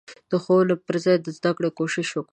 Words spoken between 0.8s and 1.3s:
په ځای د